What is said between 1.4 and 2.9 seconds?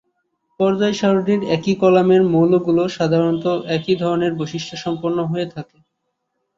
একই কলামের মৌলগুলো